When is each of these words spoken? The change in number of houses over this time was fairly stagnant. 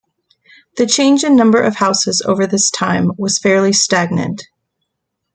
The 0.77 0.87
change 0.87 1.23
in 1.23 1.35
number 1.35 1.61
of 1.61 1.75
houses 1.75 2.23
over 2.25 2.47
this 2.47 2.71
time 2.71 3.11
was 3.19 3.37
fairly 3.37 3.71
stagnant. 3.71 4.41